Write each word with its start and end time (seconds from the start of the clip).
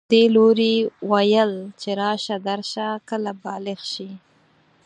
دې 0.11 0.23
لوري 0.35 0.75
ویل 1.11 1.51
چې 1.81 1.89
راشه 2.01 2.37
درشه 2.49 2.87
کله 3.09 3.31
بالغ 3.43 3.79
شي 3.93 4.09